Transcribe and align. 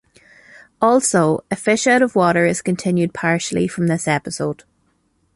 Also 0.81 1.43
"A 1.51 1.55
Fish 1.55 1.85
out 1.85 2.01
of 2.01 2.15
Water" 2.15 2.47
is 2.47 2.63
continued 2.63 3.13
partially 3.13 3.67
from 3.67 3.85
this 3.85 4.07
episode. 4.07 4.63